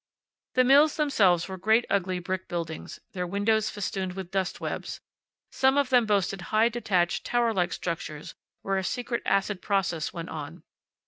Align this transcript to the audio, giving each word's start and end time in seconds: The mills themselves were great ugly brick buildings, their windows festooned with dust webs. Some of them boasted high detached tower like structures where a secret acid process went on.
The 0.55 0.63
mills 0.63 0.95
themselves 0.97 1.47
were 1.47 1.59
great 1.59 1.85
ugly 1.87 2.17
brick 2.17 2.47
buildings, 2.47 2.99
their 3.11 3.27
windows 3.27 3.69
festooned 3.69 4.13
with 4.13 4.31
dust 4.31 4.59
webs. 4.59 4.99
Some 5.51 5.77
of 5.77 5.89
them 5.91 6.07
boasted 6.07 6.41
high 6.49 6.69
detached 6.69 7.23
tower 7.23 7.53
like 7.53 7.71
structures 7.71 8.33
where 8.63 8.77
a 8.77 8.83
secret 8.83 9.21
acid 9.27 9.61
process 9.61 10.11
went 10.11 10.29
on. 10.29 10.63